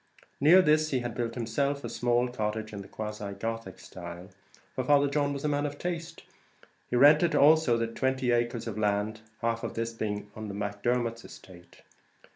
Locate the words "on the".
10.35-10.55